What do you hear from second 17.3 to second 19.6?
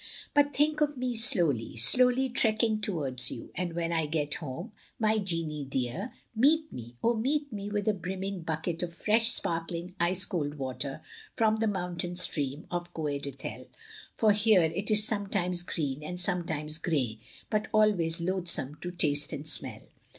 but always loathsome to taste and